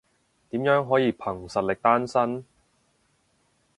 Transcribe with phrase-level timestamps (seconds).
[0.49, 2.43] 點樣可以憑實力單身？